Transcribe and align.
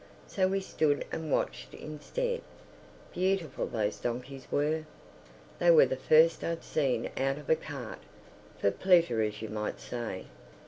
So 0.25 0.47
we 0.47 0.61
stood 0.61 1.05
and 1.11 1.31
watched 1.31 1.75
instead. 1.75 2.41
Beautiful 3.13 3.67
those 3.67 3.99
donkeys 3.99 4.47
were! 4.49 4.85
They 5.59 5.69
were 5.69 5.85
the 5.85 5.95
first 5.95 6.43
I'd 6.43 6.63
seen 6.63 7.11
out 7.17 7.37
of 7.37 7.51
a 7.51 7.55
cart—for 7.55 8.71
pleasure 8.71 9.21
as 9.21 9.43
you 9.43 9.49
might 9.49 9.79
say. 9.79 10.25